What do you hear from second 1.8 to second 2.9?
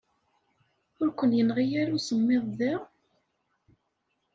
ara usemmiḍ da?